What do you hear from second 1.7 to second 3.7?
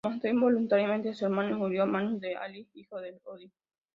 a manos de Vali, hijo de Odín.